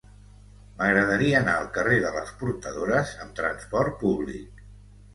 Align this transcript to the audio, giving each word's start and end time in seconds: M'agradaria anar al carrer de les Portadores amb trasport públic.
M'agradaria 0.79 1.35
anar 1.41 1.53
al 1.59 1.69
carrer 1.77 2.01
de 2.07 2.15
les 2.17 2.33
Portadores 2.41 3.15
amb 3.27 3.39
trasport 3.45 4.05
públic. 4.05 4.69